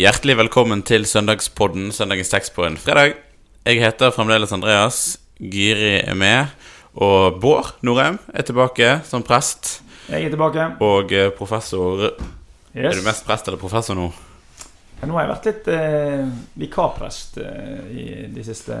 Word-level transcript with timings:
Hjertelig 0.00 0.32
velkommen 0.38 0.80
til 0.80 1.02
søndagspodden, 1.04 1.90
søndagens 1.92 2.30
tekst 2.32 2.54
på 2.56 2.62
en 2.64 2.78
fredag. 2.80 3.18
Jeg 3.68 3.82
heter 3.82 4.14
fremdeles 4.14 4.54
Andreas. 4.56 5.18
Giri 5.36 5.98
er 5.98 6.16
med. 6.16 6.54
Og 6.96 7.36
Bård 7.42 7.74
Norheim 7.84 8.16
er 8.32 8.46
tilbake 8.48 8.88
som 9.04 9.20
prest. 9.20 9.82
Jeg 10.08 10.24
er 10.24 10.32
tilbake. 10.32 10.70
Og 10.80 11.12
professor 11.12 11.36
professor 11.36 12.06
Er 12.72 12.96
du 12.96 13.04
mest 13.04 13.28
prest 13.28 13.52
eller 13.52 13.60
professor 13.60 13.98
nå? 14.00 14.08
Ja, 15.02 15.04
Nå 15.04 15.20
har 15.20 15.26
jeg 15.26 15.32
vært 15.34 15.50
litt 15.50 15.70
eh, 15.76 16.26
vikarprest 16.64 17.36
eh, 17.44 17.78
i 17.92 18.08
de 18.32 18.48
siste 18.48 18.80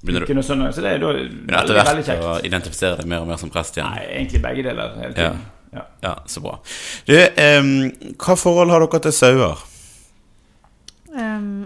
Begynner 0.00 0.24
du 0.24 0.32
søndagene, 0.40 0.72
så 0.72 0.88
det 0.88 0.94
er 0.94 1.04
da 1.04 1.14
begynner 1.18 1.60
etter 1.60 1.82
hvert 1.82 2.12
å 2.16 2.36
identifisere 2.48 3.02
deg 3.02 3.12
mer 3.12 3.26
og 3.26 3.34
mer 3.34 3.44
som 3.44 3.52
prest 3.52 3.76
igjen? 3.76 3.92
Nei, 3.92 4.08
egentlig 4.22 4.46
begge 4.48 4.70
deler 4.70 5.00
hele 5.04 5.12
tiden. 5.12 5.48
Ja. 5.76 5.88
Ja, 6.00 6.18
så 6.24 6.40
bra. 6.40 6.62
Du, 7.04 7.18
eh, 7.18 7.74
hva 8.16 8.40
forhold 8.40 8.72
har 8.72 8.88
dere 8.88 9.08
til 9.10 9.20
sauer? 9.26 9.67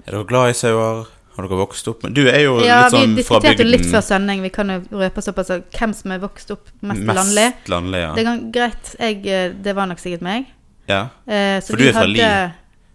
Er 0.06 0.16
dere 0.16 0.24
glad 0.29 0.51
i 0.51 0.55
sauer? 0.59 1.05
Har 1.33 1.47
dere 1.47 1.56
vokst 1.62 1.87
opp 1.88 2.02
med 2.05 2.12
Du 2.12 2.27
er 2.29 2.43
jo 2.45 2.56
ja, 2.60 2.83
litt 2.84 2.93
sånn 2.93 3.15
vi 3.15 3.23
diskuterte 3.23 3.65
litt 3.65 3.87
før 3.88 4.02
sending. 4.05 4.43
Vi 4.45 4.51
kan 4.52 4.69
jo 4.69 4.80
røpe 5.01 5.23
såpass 5.24 5.52
at 5.55 5.79
hvem 5.79 5.95
som 5.97 6.12
er 6.12 6.20
vokst 6.20 6.51
opp 6.52 6.66
mest, 6.84 7.06
landlig. 7.09 7.47
Mest 7.55 7.70
landlig, 7.73 8.02
ja. 8.02 8.10
Det 8.19 8.24
er 8.27 8.43
greit. 8.52 8.91
Jeg, 9.01 9.23
eh, 9.27 9.55
det 9.65 9.74
var 9.79 9.88
nok 9.88 10.02
sikkert 10.02 10.27
meg. 10.27 10.51
ja. 10.91 11.07
Eh, 11.27 11.60
så 11.62 11.73
For 11.73 11.80
du 11.80 11.87
er 11.88 11.96
fra 11.96 12.05
Li? 12.10 12.20
Eh, 12.20 12.51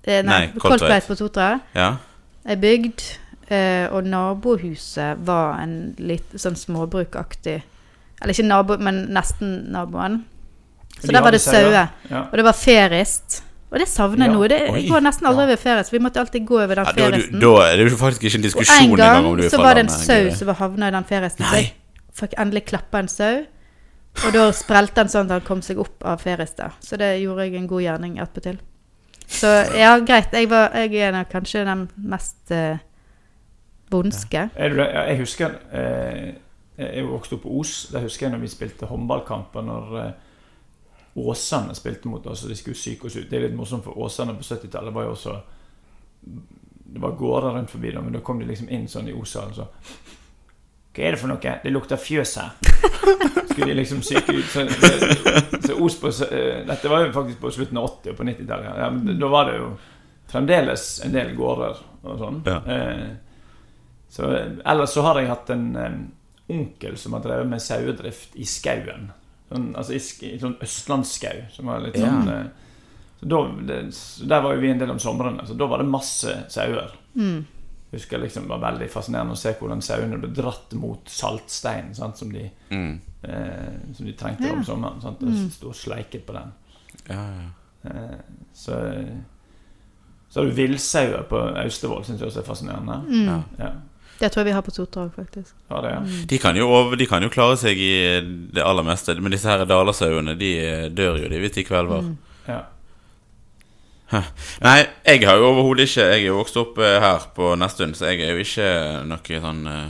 nei, 0.08 0.22
Nei, 0.24 0.44
Kolltveit 0.62 1.08
på 1.08 1.18
Sotra. 1.18 1.60
ja. 1.76 1.96
Er 2.48 2.56
bygd. 2.56 3.02
Eh, 3.50 3.88
og 3.96 4.04
nabohuset 4.04 5.18
var 5.26 5.62
en 5.64 5.96
litt 6.04 6.34
sånn 6.36 6.56
småbrukaktig 6.60 7.62
Eller 8.20 8.34
ikke 8.34 8.44
nabo, 8.44 8.76
men 8.78 9.06
nesten 9.16 9.72
naboen. 9.72 10.26
Så 11.00 11.08
De 11.08 11.14
der 11.14 11.22
var 11.22 11.32
det 11.32 11.40
sauer. 11.42 11.90
Ja. 12.10 12.24
Og 12.32 12.34
det 12.36 12.44
var 12.44 12.54
ferist. 12.58 13.44
Og 13.68 13.80
det 13.82 13.88
savner 13.92 14.26
jeg 14.26 14.32
Ja. 14.32 14.38
nå. 14.38 14.48
Det, 14.48 14.60
Oi. 14.72 14.86
går 14.88 15.04
nesten 15.04 15.28
aldri 15.28 15.44
over 15.44 15.60
ferist. 15.60 15.92
Vi 15.92 16.00
måtte 16.00 16.20
alltid 16.20 16.46
gå 16.48 16.62
over 16.64 16.76
den 16.76 16.86
ja 16.86 16.92
da, 16.94 17.18
da, 17.18 17.76
det 17.76 17.86
er 17.86 17.90
jo 17.90 17.98
faktisk 17.98 18.24
ikke 18.24 18.40
en 18.40 18.46
diskusjon 18.46 18.84
en 18.84 18.96
gang 18.96 19.18
engang 19.18 19.26
om 19.26 19.38
du 19.38 19.44
er 19.44 19.50
så 19.50 19.58
var 19.58 19.74
det 19.74 19.84
en 19.84 19.90
sau 19.90 20.32
som 20.32 20.48
var 20.48 20.58
havna 20.62 20.88
i 20.88 20.92
den 20.96 21.04
feriesten. 21.04 21.46
Så 21.46 21.56
jeg 21.56 21.74
fikk 22.14 22.34
endelig 22.40 22.66
klappa 22.66 23.00
en 23.00 23.08
sau. 23.12 23.44
Og 24.26 24.34
da 24.34 24.48
sprelte 24.56 25.04
han 25.04 25.12
sånn 25.12 25.28
at 25.28 25.36
han 25.36 25.46
kom 25.46 25.62
seg 25.62 25.78
opp 25.78 26.06
av 26.08 26.24
feriested. 26.24 26.80
Så 26.82 26.98
det 26.98 27.20
gjorde 27.22 27.46
jeg 27.46 27.60
en 27.60 27.68
god 27.68 27.82
gjerning 27.84 28.20
attpåtil. 28.24 28.58
Så 29.28 29.48
ja, 29.76 29.98
greit. 30.00 30.32
Jeg, 30.34 30.50
var, 30.50 30.72
jeg 30.74 30.96
er 31.04 31.12
nok 31.12 31.30
kanskje 31.30 31.66
den 31.68 31.90
mest 32.08 32.52
eh, 32.56 32.80
bondske. 33.92 34.48
Er? 34.56 34.78
Ja, 34.80 35.04
jeg 35.12 35.20
husker 35.20 35.60
eh, 35.72 36.34
Jeg 36.78 37.04
vokste 37.04 37.12
vokst 37.12 37.34
opp 37.34 37.44
på 37.44 37.60
Os. 37.60 37.76
Der 37.92 38.08
husker 38.08 38.28
jeg 38.28 38.34
når 38.36 38.46
vi 38.46 38.48
spilte 38.48 38.90
håndballkamper 38.90 39.62
når 39.68 40.00
eh, 40.02 40.12
Åsane 41.18 41.76
spilte 41.76 42.10
mot 42.12 42.26
oss, 42.28 42.44
og 42.44 42.52
de 42.52 42.58
skulle 42.60 42.78
psyke 42.78 43.08
oss 43.08 43.16
ut. 43.18 43.30
Det 43.30 43.38
er 43.38 43.48
litt 43.48 43.58
morsomt, 43.58 43.86
for 43.86 43.98
Åsane 44.06 44.36
på 44.38 44.46
70-tallet 44.46 44.94
var 44.94 45.08
jo 45.08 45.16
også 45.16 45.34
Det 46.88 47.02
var 47.04 47.18
gårder 47.20 47.56
rundt 47.56 47.72
forbi 47.72 47.92
dem, 47.92 48.06
men 48.06 48.14
da 48.14 48.22
kom 48.24 48.40
de 48.40 48.48
liksom 48.48 48.70
inn 48.70 48.88
sånn 48.88 49.10
i 49.10 49.16
Os-hallen 49.18 49.56
så 49.58 49.68
Hva 50.94 51.04
er 51.04 51.16
det 51.16 51.22
for 51.22 51.30
noe? 51.30 51.54
Det 51.64 51.72
lukter 51.74 52.00
fjøs 52.02 52.38
her. 52.42 52.56
Skulle 53.52 53.72
de 53.72 53.76
liksom 53.82 54.00
psyke 54.02 54.34
ut. 54.34 54.48
Så, 54.50 54.64
så 55.68 55.76
Os 55.86 56.00
på 56.02 56.10
eh, 56.26 56.64
Dette 56.66 56.90
var 56.90 57.06
jo 57.06 57.12
faktisk 57.14 57.42
på 57.42 57.52
slutten 57.54 57.78
av 57.78 57.92
80- 57.92 58.14
og 58.14 58.18
på 58.18 58.28
90-tallet. 58.32 58.80
Ja, 58.82 58.90
men 58.94 59.20
da 59.22 59.30
var 59.30 59.52
det 59.52 59.60
jo 59.60 59.70
fremdeles 60.32 60.88
en 61.06 61.14
del 61.14 61.36
gårder 61.38 61.82
og 62.02 62.22
sånn. 62.22 62.42
Ja. 62.48 62.58
Eh, 62.74 63.08
så, 64.10 64.32
ellers 64.66 64.94
så 64.96 65.04
har 65.06 65.20
jeg 65.20 65.30
hatt 65.32 65.50
en 65.54 65.68
em, 65.76 66.02
onkel 66.48 66.98
som 66.98 67.16
har 67.18 67.26
drevet 67.26 67.50
med 67.52 67.64
sauedrift 67.64 68.36
i 68.40 68.46
skauen. 68.48 69.12
Sånn, 69.50 69.68
altså 69.80 69.94
i, 69.96 70.00
sånn 70.40 70.58
østlandsskau. 70.62 71.46
Som 71.54 71.66
var 71.72 71.80
litt 71.86 71.96
sånn 71.96 72.28
ja. 72.28 72.40
så, 73.20 73.26
da, 73.32 73.38
det, 73.70 73.78
så 73.96 74.26
Der 74.28 74.42
var 74.44 74.54
jo 74.56 74.62
vi 74.62 74.72
en 74.72 74.80
del 74.82 74.92
om 74.92 75.00
somrene, 75.00 75.46
så 75.48 75.56
da 75.58 75.66
var 75.72 75.78
det 75.84 75.88
masse 75.90 76.34
sauer. 76.54 76.92
Mm. 77.16 77.46
Husker 77.92 78.20
liksom 78.20 78.44
Det 78.44 78.50
var 78.50 78.60
veldig 78.72 78.90
fascinerende 78.92 79.34
å 79.34 79.40
se 79.40 79.54
hvordan 79.60 79.82
sauene 79.82 80.18
ble 80.20 80.30
dratt 80.36 80.74
mot 80.76 81.08
saltstein 81.10 81.94
sant, 81.96 82.18
som, 82.20 82.32
de, 82.32 82.50
Mm. 82.70 83.00
eh, 83.24 83.94
som 83.96 84.06
de 84.06 84.14
trengte 84.14 84.48
Ja. 84.48 84.54
om 84.54 84.64
sommeren. 84.64 85.02
Sant, 85.02 85.24
og 85.24 85.30
Mm. 85.30 85.50
sto 85.52 85.70
og 85.70 85.76
sleiket 85.76 86.26
på 86.28 86.34
den. 86.34 86.52
Ja, 87.10 87.24
ja. 87.32 87.50
Eh, 87.90 88.18
så 88.54 88.76
så 90.30 90.42
har 90.42 90.46
du 90.50 90.52
villsauer 90.52 91.24
på 91.30 91.38
Austevoll, 91.64 92.04
syns 92.04 92.20
jeg 92.20 92.28
også 92.28 92.40
er 92.42 92.44
fascinerende. 92.44 92.98
Mm. 93.08 93.44
Ja. 93.60 93.72
Det 94.18 94.32
tror 94.34 94.42
jeg 94.42 94.50
vi 94.50 94.56
har 94.56 94.64
på 94.66 94.74
Sotra 94.74 95.04
òg, 95.06 95.12
faktisk. 95.14 95.54
Ja, 95.70 95.82
det, 95.84 95.92
ja. 95.94 96.00
De, 96.32 96.40
kan 96.42 96.58
jo 96.58 96.70
de 96.98 97.06
kan 97.10 97.22
jo 97.22 97.30
klare 97.30 97.58
seg 97.62 97.78
i 97.78 97.92
det 98.54 98.64
aller 98.66 98.86
meste, 98.88 99.14
men 99.22 99.34
disse 99.36 99.50
her 99.50 99.66
dalersauene 99.70 100.34
de 100.40 100.52
eh, 100.64 100.88
dør 100.90 101.20
jo 101.22 101.30
de 101.30 101.42
hvis 101.44 101.54
de 101.60 101.66
kvelver. 101.68 102.08
Mm. 102.08 102.18
ja. 102.50 102.64
Nei, 104.64 104.78
jeg 105.04 105.26
har 105.28 105.36
jo 105.36 105.50
overhodet 105.50 105.84
ikke 105.90 106.04
Jeg 106.08 106.22
er 106.22 106.30
jo 106.30 106.38
vokst 106.38 106.56
opp 106.62 106.78
eh, 106.80 106.98
her 107.04 107.26
på 107.36 107.52
Nesttun, 107.60 107.92
så 107.98 108.08
jeg 108.14 108.24
er 108.24 108.38
jo 108.38 108.46
ikke 108.46 108.70
noe 109.10 109.42
sånn 109.44 109.66
uh... 109.68 109.82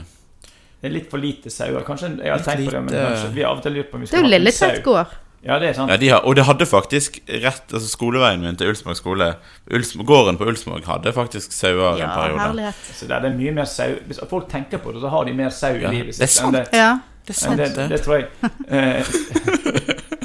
Det 0.78 0.90
er 0.90 0.94
litt 0.94 1.08
for 1.10 1.22
lite 1.22 1.50
sauer. 1.50 1.82
Kanskje 1.86 2.12
jeg 2.18 2.30
har 2.30 2.38
Litt 2.38 2.46
tenkt 2.46 2.68
på 2.68 2.74
det, 2.74 2.82
men 2.86 2.94
kanskje 2.94 3.30
vi 3.34 3.42
har 3.42 3.50
av 3.54 3.62
og 3.62 3.64
til 3.64 3.74
lurt 3.78 3.88
på 3.90 3.98
om 3.98 4.02
vi 4.02 4.06
Det 4.06 4.12
skal 4.12 4.18
er 4.18 4.22
jo 4.22 4.26
ha 4.26 4.28
en 4.28 4.34
Lilletvedt 4.36 4.76
sau. 4.76 4.84
gård. 4.86 5.16
Ja, 5.48 5.56
det 5.62 5.68
er 5.70 5.74
sant. 5.78 5.88
Ja, 5.90 5.96
de 5.96 6.08
har, 6.12 6.20
og 6.28 6.34
det 6.36 6.44
hadde 6.44 6.66
faktisk 6.68 7.14
rett 7.42 7.72
Altså 7.72 7.88
skoleveien 7.88 8.42
min 8.44 8.56
til 8.60 8.68
Ulsmåg 8.68 8.96
skole 8.98 9.30
Ulsm, 9.72 10.02
Gården 10.04 10.36
på 10.36 10.44
Ulsmåg 10.50 10.84
hadde 10.84 11.12
faktisk 11.16 11.52
sauer 11.56 11.96
Ja, 11.96 12.04
en 12.10 12.18
periode. 12.18 12.40
herlighet. 12.44 12.74
Så 12.98 13.06
det 13.08 13.16
er 13.16 13.32
mye 13.38 13.52
mer 13.56 13.64
sau 13.70 13.94
Hvis 14.06 14.20
folk 14.28 14.48
tenker 14.52 14.78
på 14.84 14.92
det, 14.92 15.00
så 15.00 15.08
har 15.14 15.24
de 15.24 15.32
mer 15.38 15.48
sau 15.50 15.72
Ja, 15.72 15.88
i 15.88 15.94
livet 16.02 16.18
det 16.20 16.26
er 16.28 16.34
sant. 16.34 16.52
Det. 16.58 16.66
Ja. 16.76 16.90
Det 17.28 17.32
er 17.36 17.40
sant, 17.40 17.56
det, 17.60 17.70
det. 17.76 17.88
det 17.92 18.00
tror 18.04 18.16
jeg. 18.20 18.28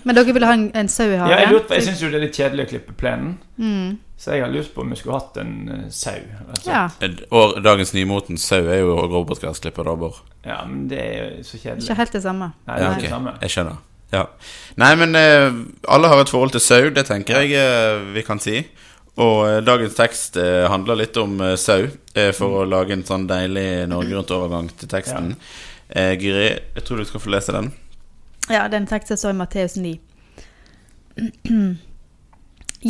Men 0.05 0.15
dere 0.17 0.33
ville 0.35 0.47
ha 0.47 0.53
en, 0.57 0.65
en 0.75 0.87
sau 0.91 1.05
i 1.07 1.13
ja, 1.15 1.27
jeg 1.31 1.47
hagen? 1.47 1.61
jeg 1.71 1.83
syns 1.87 2.01
jo 2.03 2.09
det 2.11 2.17
er 2.19 2.23
litt 2.25 2.35
kjedelig 2.39 2.65
å 2.65 2.69
klippe 2.73 2.93
plenen, 2.99 3.37
Mm. 3.57 3.97
så 4.17 4.31
jeg 4.33 4.41
har 4.43 4.49
lurt 4.51 4.73
på 4.75 4.81
om 4.83 4.89
vi 4.91 4.95
skulle 4.99 5.15
hatt 5.19 5.37
en 5.39 5.53
uh, 5.69 5.73
sau. 5.93 6.17
Ja. 6.65 6.81
Og 7.31 7.61
dagens 7.63 7.93
nymotens 7.95 8.43
sau 8.49 8.59
er 8.65 8.79
jo 8.81 8.95
robotgressklipper, 8.99 9.83
da, 9.87 9.93
Bård. 9.99 10.15
ja, 10.43 10.57
men 10.67 10.87
det 10.91 10.99
er 10.99 11.13
jo 11.37 11.43
så 11.47 11.57
kjedelig. 11.61 11.85
Ikke 11.87 11.95
helt 12.01 12.13
det 12.17 12.23
samme. 12.25 12.47
Nei, 12.67 12.75
det 12.79 12.83
Ja, 12.83 12.89
okay. 12.89 12.97
ok. 12.97 13.01
det 13.07 13.13
samme. 13.15 13.31
Jeg 13.45 13.51
skjønner. 13.55 13.75
Ja. 14.13 14.27
Nei, 14.77 14.93
men 14.99 15.17
eh, 15.17 15.49
alle 15.89 16.09
har 16.11 16.21
et 16.21 16.31
forhold 16.31 16.53
til 16.53 16.61
sau, 16.61 16.89
det 16.93 17.07
tenker 17.09 17.41
jeg 17.41 17.57
eh, 17.57 18.03
vi 18.13 18.23
kan 18.25 18.41
si. 18.41 18.61
Og 19.17 19.43
eh, 19.47 19.59
dagens 19.65 19.97
tekst 19.97 20.37
handler 20.69 21.01
litt 21.01 21.17
om 21.21 21.41
sau, 21.57 21.87
for 22.37 22.61
å 22.61 22.65
lage 22.69 22.93
en 22.93 23.05
sånn 23.07 23.25
deilig 23.29 23.87
Norge 23.89 24.13
Rundt-overgang 24.13 24.69
til 24.77 24.91
teksten. 24.91 25.33
Eh, 25.89 26.13
Guri, 26.21 26.45
jeg 26.75 26.85
tror 26.85 27.01
du 27.01 27.05
skal 27.09 27.21
få 27.21 27.33
lese 27.33 27.53
den. 27.53 27.71
Ja, 28.51 28.67
den 28.69 28.87
teksten 28.89 29.17
står 29.17 29.33
i 29.33 29.39
Matteus 29.41 29.75
9. 29.77 29.97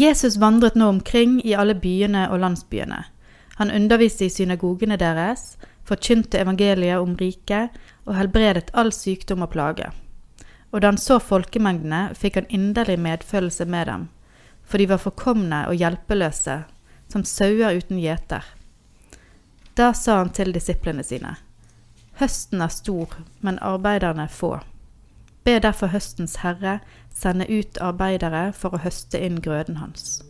Jesus 0.04 0.40
vandret 0.42 0.76
nå 0.80 0.88
omkring 0.90 1.40
i 1.46 1.56
alle 1.56 1.76
byene 1.78 2.28
og 2.32 2.40
landsbyene. 2.44 3.04
Han 3.60 3.72
underviste 3.72 4.26
i 4.26 4.34
synagogene 4.34 4.98
deres, 4.98 5.54
forkynte 5.86 6.40
evangeliet 6.42 7.00
om 7.04 7.16
riket 7.20 7.76
og 8.08 8.16
helbredet 8.18 8.72
all 8.74 8.92
sykdom 8.96 9.44
og 9.46 9.52
plage. 9.54 9.92
Og 10.74 10.82
da 10.82 10.90
han 10.90 10.98
så 10.98 11.20
folkemengdene, 11.22 12.16
fikk 12.18 12.40
han 12.40 12.50
inderlig 12.50 12.98
medfølelse 13.00 13.66
med 13.70 13.88
dem, 13.88 14.10
for 14.66 14.82
de 14.82 14.90
var 14.90 15.02
forkomne 15.04 15.64
og 15.70 15.78
hjelpeløse, 15.78 16.64
som 17.14 17.26
sauer 17.30 17.78
uten 17.78 18.00
gjeter. 18.02 18.46
Da 19.78 19.92
sa 19.94 20.18
han 20.24 20.34
til 20.34 20.54
disiplene 20.54 21.06
sine, 21.06 21.38
Høsten 22.22 22.62
er 22.62 22.70
stor, 22.70 23.16
men 23.42 23.58
arbeiderne 23.62 24.28
få. 24.30 24.60
Be 25.44 25.58
derfor 25.60 25.90
høstens 25.90 26.38
herre 26.44 26.78
sende 27.14 27.48
ut 27.50 27.80
arbeidere 27.82 28.52
for 28.58 28.76
å 28.76 28.82
høste 28.84 29.18
inn 29.18 29.40
grøden 29.42 29.80
hans. 29.82 30.22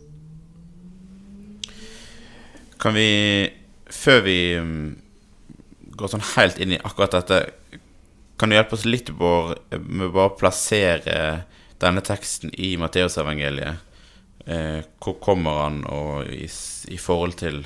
Kan 2.80 2.96
vi, 2.96 3.52
før 3.92 4.24
vi 4.24 4.38
mm, 4.60 4.88
går 5.96 6.14
sånn 6.14 6.24
helt 6.34 6.58
inn 6.60 6.74
i 6.74 6.80
akkurat 6.80 7.14
dette, 7.18 7.40
kan 8.44 8.50
du 8.50 8.56
hjelpe 8.56 8.74
oss 8.74 8.84
litt, 8.84 9.08
Bård, 9.16 9.56
med 9.72 10.10
å 10.10 10.12
bare 10.12 10.34
plassere 10.36 11.14
denne 11.80 12.02
teksten 12.04 12.50
i 12.60 12.74
Matteusevangeliet? 12.76 13.94
Eh, 14.44 14.82
hvor 15.00 15.16
kommer 15.24 15.62
han, 15.62 15.78
og 15.88 16.28
i, 16.28 16.44
i 16.92 16.98
forhold 17.00 17.38
til, 17.40 17.62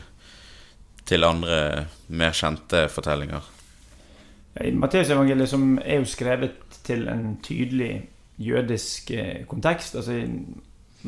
til 1.02 1.26
andre 1.26 1.88
mer 2.14 2.38
kjente 2.38 2.84
fortellinger? 2.94 3.50
Ja, 4.54 4.70
Matteusevangeliet, 4.78 5.50
som 5.50 5.80
er 5.82 5.98
jo 5.98 6.06
skrevet 6.14 6.78
til 6.86 7.08
en 7.10 7.40
tydelig 7.42 7.90
jødisk 8.38 9.10
eh, 9.18 9.42
kontekst 9.50 9.98
altså 9.98 10.22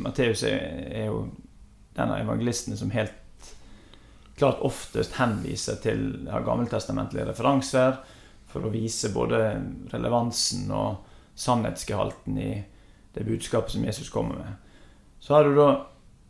Matteus 0.03 0.43
er 0.43 1.05
jo 1.05 1.29
den 1.95 2.11
av 2.11 2.25
evangelistene 2.25 2.75
som 2.75 2.91
helt 2.91 3.15
klart 4.35 4.59
oftest 4.67 5.15
henviser 5.15 5.79
til 5.79 6.25
har 6.27 6.43
gammeltestamentlige 6.43 7.31
referanser 7.31 8.01
for 8.51 8.67
å 8.67 8.73
vise 8.73 9.13
både 9.13 9.39
relevansen 9.93 10.69
og 10.75 11.07
sannhetsgehalten 11.35 12.37
i 12.37 12.51
det 13.13 13.23
budskapet 13.27 13.71
som 13.71 13.85
Jesus 13.85 14.09
kommer 14.09 14.35
med. 14.35 14.53
Så 15.19 15.35
har 15.35 15.43
du 15.43 15.55
da 15.55 15.69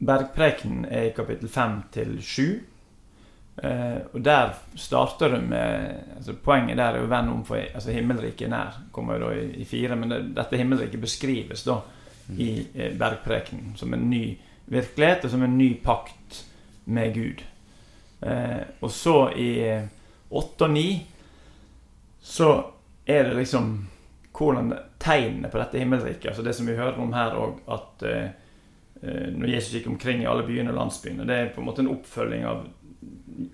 Bergprekenen 0.01 0.85
er 0.89 1.09
i 1.09 1.13
kapittel 1.13 1.49
5 1.49 1.75
til 1.93 2.15
7. 2.25 2.45
Eh, 3.63 3.97
og 4.13 4.23
der 4.25 4.55
starter 4.75 5.35
du 5.35 5.41
med 5.45 5.99
altså 6.15 6.33
Poenget 6.33 6.77
der 6.77 6.95
er 6.95 7.01
jo 7.01 7.07
'venn 7.07 7.29
om 7.29 7.43
for 7.45 7.55
altså 7.55 7.91
himmelriket 7.91 8.47
er 8.47 8.49
nær'. 8.49 8.79
kommer 8.91 9.19
jo 9.19 9.27
da 9.27 9.35
i, 9.35 9.61
i 9.61 9.65
fire, 9.65 9.95
Men 9.95 10.09
det, 10.09 10.35
dette 10.35 10.57
himmelriket 10.57 11.01
beskrives 11.01 11.63
da 11.63 11.81
i 12.37 12.67
eh, 12.75 12.97
Bergprekenen 12.97 13.75
som 13.75 13.93
en 13.93 14.09
ny 14.09 14.37
virkelighet 14.65 15.25
og 15.25 15.31
som 15.31 15.43
en 15.43 15.57
ny 15.57 15.81
pakt 15.83 16.45
med 16.85 17.13
Gud. 17.13 17.43
Eh, 18.21 18.63
og 18.81 18.91
så 18.91 19.29
i 19.35 19.81
åtte 20.31 20.63
og 20.63 20.71
ni 20.71 21.05
så 22.21 22.51
er 23.05 23.25
det 23.27 23.39
liksom 23.39 23.73
hvordan 24.37 24.71
tegnene 25.01 25.49
på 25.51 25.59
dette 25.59 25.81
himmelriket 25.81 26.29
Altså 26.31 26.43
det 26.45 26.53
som 26.55 26.69
vi 26.69 26.77
hører 26.77 26.99
om 27.01 27.13
her 27.13 27.35
òg, 27.37 27.59
at 27.69 28.05
eh, 28.07 28.29
eh, 29.01 29.27
når 29.33 29.55
Jesus 29.55 29.73
gikk 29.75 29.89
omkring 29.91 30.21
i 30.23 30.29
alle 30.29 30.45
byene 30.47 30.71
og 30.71 30.77
landsbyene 30.77 31.27
Det 31.27 31.37
er 31.37 31.51
på 31.53 31.61
en 31.61 31.67
måte 31.67 31.83
en 31.83 31.91
oppfølging 31.91 32.45
av 32.47 32.63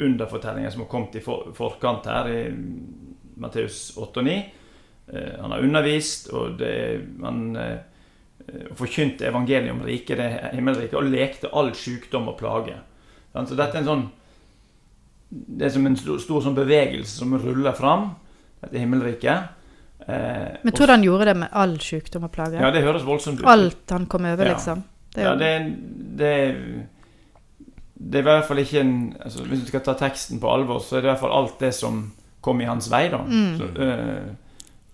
underfortellinger 0.04 0.74
som 0.74 0.84
har 0.84 0.92
kommet 0.92 1.16
i 1.16 1.24
for, 1.24 1.52
forkant 1.56 2.08
her, 2.10 2.28
i 2.28 2.42
Matteus 3.40 3.94
8 3.98 4.20
og 4.20 4.28
9. 4.28 4.38
Eh, 5.08 5.36
han 5.40 5.54
har 5.54 5.64
undervist, 5.64 6.28
og 6.36 6.58
det, 6.60 6.74
han 7.24 7.56
eh, 7.56 7.78
forkynte 8.76 9.30
evangeliet 9.30 9.72
om 9.72 9.84
riket, 9.88 10.20
det 10.20 10.54
himmelriket, 10.58 10.98
og 11.00 11.10
lekte 11.12 11.52
all 11.56 11.72
sykdom 11.78 12.28
og 12.34 12.40
plage. 12.42 12.76
Så 13.38 13.56
dette 13.56 13.76
er 13.76 13.84
en 13.84 13.92
sånn 13.92 14.08
Det 15.30 15.68
er 15.68 15.72
som 15.76 15.86
en 15.86 15.98
stor, 16.00 16.18
stor 16.24 16.42
sånn 16.42 16.56
bevegelse 16.56 17.20
som 17.20 17.36
ruller 17.38 17.76
fram, 17.76 18.14
dette 18.68 18.82
himmelriket. 18.84 19.54
Eh, 20.08 20.60
Men 20.64 20.74
tror 20.76 20.88
du 20.88 20.94
han 20.94 21.04
gjorde 21.08 21.26
det 21.32 21.36
med 21.42 21.50
all 21.52 21.74
sykdom 21.84 22.28
og 22.30 22.32
plage? 22.36 22.60
Ja, 22.62 22.70
det 22.72 22.84
høres 22.86 23.04
voldsomt 23.08 23.42
ut. 23.42 23.48
Alt 23.50 23.90
han 23.96 24.06
kom 24.12 24.28
over, 24.30 24.46
Ja. 24.46 24.54
liksom? 24.54 24.84
Det 25.16 25.24
er 25.24 25.28
ja, 25.32 25.36
det, 25.40 25.52
det, 26.20 26.34
det 27.98 28.20
er 28.20 28.24
i 28.24 28.28
hvert 28.28 28.46
fall 28.46 28.60
ikke 28.62 28.80
en 28.84 28.94
altså, 29.24 29.44
Hvis 29.50 29.64
du 29.64 29.72
skal 29.72 29.82
ta 29.88 29.96
teksten 29.98 30.40
på 30.44 30.52
alvor, 30.54 30.80
så 30.84 30.98
er 30.98 31.02
det 31.02 31.10
i 31.10 31.12
hvert 31.16 31.24
fall 31.24 31.34
alt 31.40 31.58
det 31.64 31.74
som 31.74 32.04
kom 32.46 32.62
i 32.62 32.68
hans 32.70 32.88
vei, 32.92 33.08
da. 33.12 33.24
Mm. 33.26 33.58
Så, 33.58 33.70
eh, 33.84 34.28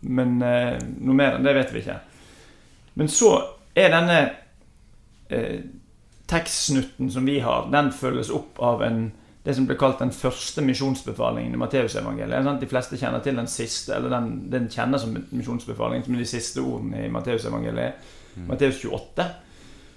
men 0.04 0.38
eh, 0.42 0.78
noe 1.04 1.16
mer 1.16 1.36
enn 1.38 1.46
det 1.46 1.54
vet 1.58 1.74
vi 1.76 1.84
ikke. 1.84 1.98
Men 3.00 3.08
så 3.12 3.34
er 3.76 3.92
denne 3.94 4.18
eh, 5.30 5.60
tekstsnutten 6.32 7.12
som 7.12 7.26
vi 7.28 7.38
har, 7.44 7.68
den 7.74 7.92
følges 7.94 8.32
opp 8.34 8.60
av 8.64 8.82
en 8.86 9.12
det 9.44 9.56
som 9.58 9.66
ble 9.68 9.76
kalt 9.76 10.00
den 10.00 10.14
første 10.16 10.64
misjonsbefalingen 10.64 11.56
i 11.56 11.60
Matteusevangeliet. 11.60 12.48
De 12.62 12.70
fleste 12.72 12.98
kjenner 13.00 13.24
til 13.24 13.36
den 13.36 13.50
siste, 13.52 13.98
eller 13.98 14.14
den, 14.14 14.30
den 14.52 14.70
kjenner 14.72 15.02
som 15.02 15.18
misjonsbefaling, 15.36 16.06
som 16.06 16.16
er 16.16 16.24
de 16.24 16.28
siste 16.30 16.64
ordene 16.64 17.06
i 17.06 17.12
Matteusevangeliet. 17.12 18.12
Matteus 18.48 18.80
28. 18.86 19.26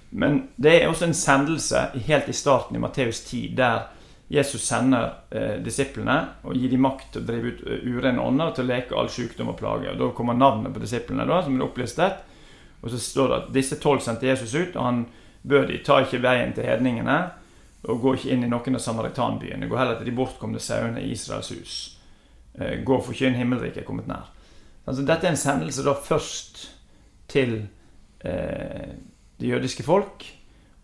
Men 0.09 0.41
det 0.55 0.73
er 0.75 0.89
også 0.89 1.07
en 1.07 1.15
sendelse 1.17 1.83
helt 2.07 2.27
i 2.29 2.35
starten 2.35 2.75
i 2.75 2.81
Matteus 2.81 3.23
10, 3.25 3.53
der 3.57 3.87
Jesus 4.27 4.61
sender 4.67 5.13
eh, 5.31 5.55
disiplene 5.63 6.17
og 6.43 6.55
gir 6.59 6.71
dem 6.71 6.83
makt 6.83 7.13
til 7.13 7.23
å 7.23 7.27
drive 7.27 7.51
ut 7.51 7.61
eh, 7.63 7.85
urene 7.87 8.23
ånder 8.23 8.49
og 8.49 8.57
til 8.57 8.67
å 8.67 8.71
leke 8.73 8.97
all 8.99 9.11
sykdom 9.11 9.53
og 9.53 9.59
plage. 9.59 9.93
Og 9.93 9.99
Da 10.01 10.09
kommer 10.15 10.35
navnet 10.35 10.75
på 10.75 10.83
disiplene, 10.83 11.27
da, 11.27 11.39
som 11.43 11.55
er 11.55 11.63
opplistet. 11.63 12.19
Og 12.83 12.91
så 12.91 12.99
står 13.01 13.29
det 13.29 13.37
at 13.37 13.53
disse 13.55 13.79
tolv 13.79 14.03
sendte 14.03 14.27
Jesus 14.27 14.53
ut, 14.55 14.75
og 14.75 14.83
han 14.83 15.05
bød 15.47 15.71
de 15.71 15.79
ta 15.83 16.01
ikke 16.03 16.21
veien 16.23 16.51
til 16.53 16.67
hedningene, 16.67 17.17
og 17.87 18.01
gå 18.01 18.15
ikke 18.17 18.33
inn 18.35 18.43
i 18.43 18.49
noen 18.51 18.75
av 18.75 18.83
samaritanbyene. 18.83 19.69
Gå 19.69 19.77
heller 19.79 19.99
til 19.99 20.09
de 20.09 20.15
bortkomne 20.17 20.59
sauene 20.59 21.03
i 21.03 21.11
Israels 21.15 21.51
hus. 21.55 21.75
Eh, 22.59 22.81
Gå 22.83 22.97
og 22.97 23.05
forkynn 23.05 23.37
himmelriket 23.39 23.83
er 23.83 23.87
kommet 23.87 24.09
nær. 24.09 24.27
Altså, 24.87 25.03
dette 25.07 25.27
er 25.27 25.35
en 25.35 25.39
sendelse 25.39 25.83
da 25.85 25.93
først 25.95 26.63
til 27.31 27.59
eh, 28.23 28.95
det 29.39 29.51
jødiske 29.51 29.83
folk, 29.83 30.25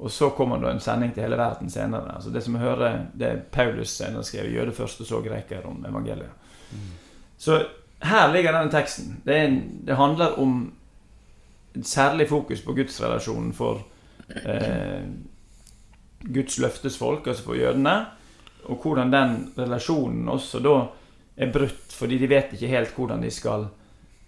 og 0.03 0.11
så 0.11 0.29
kommer 0.35 0.59
det 0.59 0.71
en 0.71 0.83
sending 0.83 1.13
til 1.13 1.23
hele 1.23 1.37
verden 1.39 1.69
senere. 1.71 2.15
Altså 2.15 2.29
det 2.33 2.43
som 2.43 2.57
vi 2.57 2.59
hører, 2.63 3.05
det 3.15 3.27
er 3.27 3.43
Paulus 3.51 3.89
senere 3.89 4.23
skrev 4.23 4.51
'Jøde 4.51 4.71
først, 4.75 5.01
og 5.01 5.07
så 5.07 5.21
greker' 5.21 5.65
om 5.65 5.85
evangeliet. 5.85 6.31
Så 7.37 7.65
her 8.03 8.31
ligger 8.33 8.51
denne 8.51 8.71
teksten. 8.71 9.21
Det, 9.25 9.37
en, 9.37 9.81
det 9.87 9.95
handler 9.95 10.39
om 10.39 10.73
et 11.75 11.87
særlig 11.87 12.29
fokus 12.29 12.61
på 12.61 12.73
gudsrelasjonen 12.73 13.53
for 13.53 13.81
eh, 14.45 15.03
Guds 16.23 16.59
løftesfolk, 16.59 17.27
altså 17.27 17.43
for 17.43 17.55
jødene, 17.55 18.05
og 18.65 18.79
hvordan 18.83 19.11
den 19.11 19.53
relasjonen 19.57 20.29
også 20.29 20.59
da 20.63 20.75
er 21.35 21.51
brutt, 21.51 21.91
fordi 21.91 22.17
de 22.21 22.29
vet 22.29 22.53
ikke 22.53 22.67
helt 22.71 22.93
hvordan 22.95 23.21
de 23.21 23.31
skal 23.31 23.65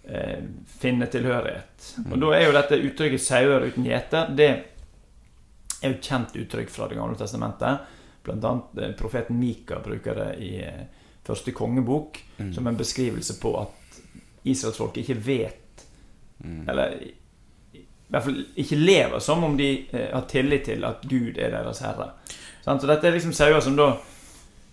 eh, 0.04 0.42
finne 0.78 1.06
tilhørighet. 1.06 1.92
Og 2.10 2.18
da 2.20 2.32
er 2.36 2.46
jo 2.46 2.52
dette 2.52 2.80
uttrykket 2.82 3.20
'sauer 3.20 3.68
uten 3.70 3.84
gjeter' 3.84 4.34
det 4.36 4.48
er 4.50 5.88
jo 5.88 5.94
et 5.94 6.02
kjent 6.02 6.36
uttrykk 6.36 6.70
fra 6.70 6.88
Det 6.88 6.96
gamle 6.96 7.16
testamentet. 7.16 7.78
Blant 8.24 8.44
annet 8.44 8.78
eh, 8.82 8.92
profeten 8.98 9.38
Mika 9.38 9.78
bruker 9.78 10.14
det 10.14 10.38
i 10.42 10.56
eh, 10.62 10.86
første 11.24 11.52
kongebok 11.52 12.22
Mm. 12.38 12.52
som 12.54 12.66
en 12.66 12.76
beskrivelse 12.76 13.40
på 13.40 13.60
at 13.60 14.00
israelsfolket 14.44 15.08
ikke 15.08 15.26
vet 15.26 15.62
Mm. 16.44 16.68
Eller 16.68 16.98
i 18.06 18.14
hvert 18.14 18.24
fall 18.24 18.38
ikke 18.62 18.78
lever 18.78 19.18
som 19.22 19.44
om 19.44 19.56
de 19.58 19.70
eh, 19.90 20.12
har 20.12 20.26
tillit 20.30 20.64
til 20.68 20.84
at 20.86 21.02
Gud 21.10 21.38
er 21.38 21.50
deres 21.50 21.82
herre. 21.82 22.12
Så 22.64 22.86
dette 22.86 23.06
er 23.06 23.14
liksom 23.14 23.34
sauer 23.34 23.60
som 23.62 23.76
da 23.78 23.92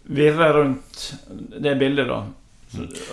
virrer 0.03 0.53
rundt 0.53 1.13
det 1.61 1.75
bildet, 1.79 2.07
da. 2.07 2.23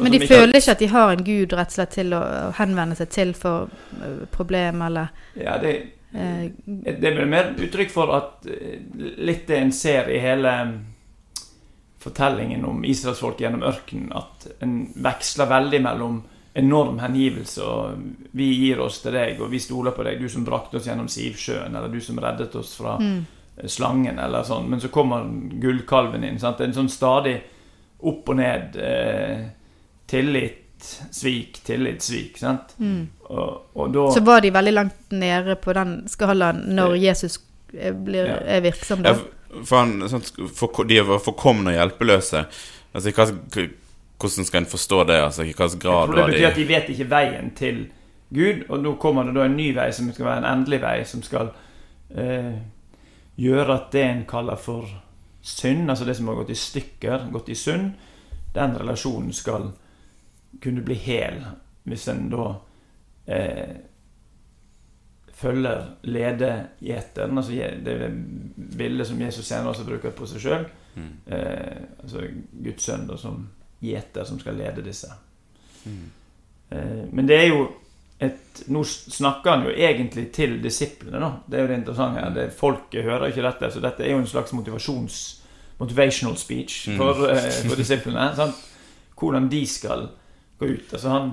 Men 0.00 0.12
de 0.12 0.18
ikke- 0.18 0.28
føler 0.34 0.56
ikke 0.56 0.70
at 0.70 0.78
de 0.78 0.86
har 0.86 1.10
en 1.12 1.24
gud 1.24 1.52
rett 1.52 1.68
og 1.68 1.72
slett 1.72 1.90
til 1.90 2.14
å 2.16 2.52
henvende 2.56 2.96
seg 2.96 3.08
til 3.08 3.34
for 3.34 3.68
problemer? 3.68 4.26
problem, 4.30 4.82
eller 4.82 5.08
Ja, 5.36 5.58
det, 5.58 5.82
blir 6.10 7.00
det 7.00 7.04
er 7.04 7.16
vel 7.18 7.28
mer 7.28 7.54
uttrykk 7.58 7.90
for 7.90 8.14
at 8.16 8.46
eh, 8.46 8.80
litt 9.18 9.46
det 9.46 9.58
en 9.58 9.72
ser 9.72 10.08
i 10.08 10.18
hele 10.18 10.48
mm, 10.64 10.78
fortellingen 12.00 12.64
om 12.64 12.84
israelsfolket 12.84 13.40
gjennom 13.40 13.62
ørkenen, 13.62 14.12
at 14.16 14.48
en 14.60 14.92
veksler 14.94 15.46
veldig 15.46 15.82
mellom 15.82 16.22
enorm 16.54 16.98
hengivelse 16.98 17.62
og 17.62 17.98
'vi 18.32 18.46
gir 18.54 18.80
oss 18.80 19.00
til 19.02 19.12
deg', 19.12 19.40
og 19.40 19.50
'vi 19.50 19.58
stoler 19.58 19.90
på 19.90 20.02
deg', 20.02 20.18
'du 20.20 20.28
som 20.28 20.44
brakte 20.44 20.76
oss 20.76 20.86
gjennom 20.86 21.08
Sivsjøen', 21.08 21.76
eller 21.76 21.88
'du 21.88 22.00
som 22.00 22.18
reddet 22.18 22.56
oss 22.56 22.76
fra 22.76 22.98
mm. 22.98 23.26
slangen', 23.66 24.18
eller 24.24 24.42
sånn. 24.42 24.68
Men 24.68 24.80
så 24.80 24.88
kommer 24.88 25.24
gullkalven 25.60 26.24
inn. 26.24 26.38
Sant? 26.38 26.58
Det 26.58 26.64
er 26.64 26.68
en 26.68 26.88
sånn 26.88 26.90
stadig 26.90 27.40
opp 28.02 28.28
og 28.28 28.36
ned. 28.36 28.76
Eh, 28.76 29.46
tillit, 30.06 30.98
svik, 31.10 31.60
tillit, 31.64 32.02
svik. 32.02 32.38
Sant? 32.38 32.74
Mm. 32.78 33.08
Og, 33.30 33.62
og 33.74 33.92
da 33.92 34.10
Så 34.10 34.20
var 34.20 34.40
de 34.40 34.50
veldig 34.50 34.72
langt 34.72 35.10
nede 35.10 35.54
på 35.56 35.72
den 35.72 36.08
skalaen 36.08 36.64
når 36.74 36.96
Jesus 36.98 37.38
eh, 37.78 37.92
blir, 37.92 38.26
Ja. 38.26 38.40
er 38.56 38.60
virksom, 38.60 39.04
Ja, 39.04 39.12
da. 39.12 39.14
for- 39.14 39.36
for 39.64 39.76
han, 39.76 40.08
sånn, 40.08 40.22
for, 40.54 40.84
de 40.84 41.00
var 41.00 41.18
forkomne 41.18 41.72
og 41.72 41.78
hjelpeløse. 41.78 42.44
Altså, 42.94 43.10
hva, 43.10 43.26
hvordan 44.20 44.46
skal 44.46 44.62
en 44.62 44.70
forstå 44.70 45.04
det? 45.04 45.18
Altså, 45.24 45.42
I 45.42 45.52
hvilken 45.52 45.70
Jeg 45.70 45.80
tror 45.80 46.14
det 46.14 46.26
betyr 46.26 46.48
at 46.48 46.56
de 46.56 46.68
vet 46.68 46.92
ikke 46.94 47.10
veien 47.10 47.50
til 47.56 47.80
Gud, 48.30 48.64
og 48.68 48.82
nå 48.82 48.94
kommer 49.02 49.26
det 49.26 49.34
da 49.34 49.44
en 49.48 49.56
ny 49.56 49.72
vei 49.74 49.88
som 49.92 50.12
skal 50.12 50.28
være 50.28 50.42
en 50.44 50.50
endelig 50.52 50.80
vei, 50.82 50.96
som 51.04 51.22
skal 51.22 51.50
eh, 52.14 52.52
gjøre 53.40 53.74
at 53.74 53.88
det 53.92 54.04
en 54.04 54.24
kaller 54.28 54.56
for 54.60 54.86
synd, 55.42 55.90
altså 55.90 56.04
det 56.04 56.16
som 56.16 56.28
har 56.28 56.38
gått 56.38 56.52
i 56.54 56.58
stykker, 56.58 57.30
gått 57.32 57.48
i 57.48 57.58
sund, 57.58 57.92
den 58.54 58.76
relasjonen 58.78 59.32
skal 59.32 59.70
kunne 60.62 60.82
bli 60.82 60.94
hel 60.98 61.40
hvis 61.88 62.08
en 62.12 62.26
da 62.30 62.48
eh, 63.26 63.76
følger 65.40 65.86
ledegjeteren. 66.02 67.38
Altså 67.38 67.52
det 67.84 68.10
bildet 68.76 69.06
som 69.08 69.20
Jesus 69.20 69.46
senere 69.46 69.72
også 69.72 69.86
bruker 69.88 70.12
på 70.14 70.28
seg 70.28 70.44
sjøl. 70.44 70.66
Mm. 70.94 71.12
Eh, 71.26 71.80
altså 72.02 72.26
Guds 72.52 72.84
sønn 72.84 73.08
som 73.18 73.48
gjeter 73.80 74.24
som 74.28 74.40
skal 74.40 74.58
lede 74.60 74.84
disse. 74.84 75.10
Mm. 75.84 76.10
men 77.10 77.26
det 77.26 77.36
er 77.40 77.46
jo 77.48 77.62
et 78.20 78.58
Nå 78.68 78.82
snakker 78.84 79.50
han 79.50 79.62
jo 79.64 79.70
egentlig 79.72 80.26
til 80.36 80.58
disiplene, 80.60 81.16
da. 81.22 81.30
Det 81.48 81.56
er 81.56 81.62
jo 81.62 81.68
det 81.70 81.76
interessante. 81.78 82.20
her. 82.20 82.34
Det, 82.34 82.42
folket 82.52 83.06
hører 83.06 83.30
ikke 83.30 83.46
dette, 83.46 83.70
så 83.72 83.80
dette 83.80 84.04
er 84.04 84.12
jo 84.12 84.18
en 84.20 84.26
slags 84.28 84.52
motivasjons 84.52 85.20
motivational 85.80 86.36
speech 86.36 86.90
for, 86.98 87.16
mm. 87.16 87.70
for 87.70 87.80
disiplene. 87.80 88.26
Sant? 88.36 88.60
Hvordan 89.16 89.48
de 89.48 89.66
skal 89.66 90.08
gå 90.58 90.66
ut. 90.66 90.92
Altså 90.92 91.08
han 91.08 91.30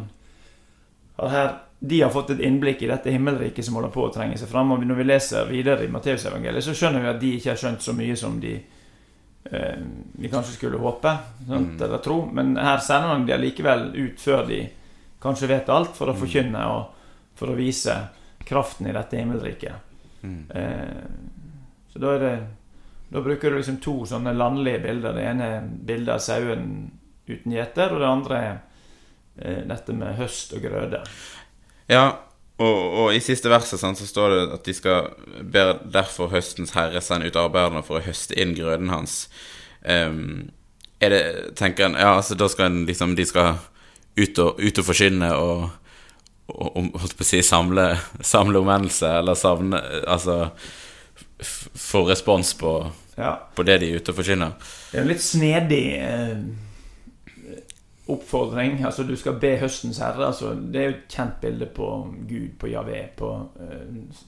har 1.18 1.30
her 1.30 1.50
de 1.80 2.02
har 2.02 2.10
fått 2.10 2.32
et 2.34 2.40
innblikk 2.42 2.82
i 2.82 2.90
dette 2.90 3.12
himmelriket 3.14 3.66
som 3.66 3.76
holder 3.78 3.92
på 3.94 4.08
å 4.08 4.14
trenge 4.14 4.38
seg 4.40 4.50
fram. 4.50 4.72
Og 4.74 4.86
når 4.86 4.98
vi 4.98 5.06
leser 5.06 5.50
videre 5.50 5.86
i 5.86 5.92
Matteusevangeliet, 5.94 6.66
så 6.66 6.74
skjønner 6.74 7.04
vi 7.04 7.12
at 7.12 7.20
de 7.22 7.34
ikke 7.38 7.52
har 7.52 7.60
skjønt 7.62 7.86
så 7.86 7.94
mye 7.94 8.16
som 8.18 8.40
de 8.42 8.56
eh, 9.52 9.76
vi 10.20 10.30
kanskje 10.30 10.54
skulle 10.58 10.78
håpe 10.78 11.18
sant, 11.48 11.80
Mm. 11.80 11.82
eller 11.84 11.98
tro. 11.98 12.26
Men 12.32 12.56
her 12.58 12.78
sender 12.78 13.10
han 13.10 13.26
dem 13.26 13.42
likevel 13.42 13.92
ut 13.96 14.20
før 14.20 14.48
de 14.48 14.70
kanskje 15.22 15.48
vet 15.48 15.70
alt, 15.70 15.96
for 15.96 16.08
å 16.08 16.14
Mm. 16.16 16.20
forkynne 16.22 16.66
og 16.68 16.86
for 17.36 17.48
å 17.48 17.56
vise 17.56 17.96
kraften 18.46 18.88
i 18.88 18.92
dette 18.94 19.18
himmelriket. 19.18 19.74
Mm. 20.24 20.52
Eh, 20.52 21.04
så 21.94 22.00
da 22.00 22.16
er 22.16 22.20
det 22.20 22.40
Da 23.10 23.22
bruker 23.22 23.50
du 23.52 23.56
liksom 23.58 23.78
to 23.80 24.04
sånne 24.06 24.34
landlige 24.36 24.82
bilder. 24.84 25.14
Det 25.14 25.24
ene 25.24 25.44
er 25.44 25.62
bildet 25.62 26.10
av 26.10 26.20
sauen 26.20 26.92
uten 27.26 27.52
gjeter, 27.54 27.94
og 27.94 28.00
det 28.00 28.08
andre 28.08 28.36
er 28.36 28.58
eh, 29.40 29.62
dette 29.64 29.94
med 29.94 30.18
høst 30.18 30.54
og 30.54 30.62
grøde. 30.62 31.00
Ja, 31.88 32.18
og, 32.58 32.78
og 33.02 33.14
i 33.14 33.22
siste 33.22 33.52
verset 33.52 33.80
sant, 33.82 34.00
så 34.00 34.08
står 34.10 34.34
det 34.34 34.44
at 34.56 34.66
de 34.66 34.74
skal 34.74 35.10
ber 35.46 35.76
derfor 35.94 36.32
høstens 36.34 36.74
herre 36.74 37.02
sende 37.06 37.30
ut 37.30 37.38
arbeiderne 37.38 37.84
for 37.86 38.00
å 38.00 38.06
høste 38.08 38.38
inn 38.40 38.56
grøden 38.58 38.90
hans. 38.90 39.28
Um, 39.86 40.50
er 41.00 41.14
det, 41.14 41.22
tenker 41.60 41.86
en, 41.86 41.98
ja, 42.00 42.16
altså 42.18 42.38
da 42.38 42.48
skal 42.50 42.72
en 42.72 42.86
liksom, 42.88 43.14
de 43.18 43.28
skal 43.30 43.60
ut 44.18 44.40
og, 44.42 44.58
ut 44.58 44.82
og 44.82 44.88
forkynne 44.88 45.30
og, 45.38 45.68
og, 46.50 46.78
holdt 46.98 47.18
på 47.20 47.26
å 47.26 47.30
si 47.30 47.44
samle, 47.46 47.92
samle 48.26 48.64
omvendelse, 48.64 49.12
eller 49.20 49.38
savne 49.38 49.82
Altså 50.08 50.48
få 51.38 52.08
respons 52.10 52.56
på, 52.58 52.72
Ja. 53.18 53.36
på 53.54 53.64
det 53.64 53.78
de 53.82 53.92
er 53.92 54.00
ute 54.02 54.10
og 54.10 54.18
forkynner. 54.18 54.56
Det 54.92 54.98
er 54.98 55.04
en 55.04 55.12
litt 55.12 55.22
snedig 55.22 55.84
eh, 56.02 56.40
oppfordring. 58.08 58.80
Altså, 58.86 59.04
du 59.04 59.16
skal 59.16 59.38
be 59.42 59.56
høstens 59.62 60.00
herre. 60.04 60.30
Altså, 60.30 60.54
det 60.56 60.82
er 60.82 60.90
jo 60.90 60.96
et 60.96 61.06
kjent 61.12 61.40
bilde 61.42 61.68
på 61.76 61.92
Gud, 62.30 62.50
på 62.60 62.72
Javé, 62.72 63.04
på 63.18 63.32
uh, 63.60 64.26